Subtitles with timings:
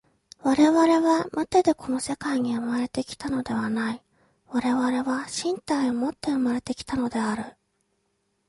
[0.43, 4.01] 我々は無手でこの世界に生まれて来たのではない、
[4.47, 7.55] 我々は身体をもって生まれて来たのである。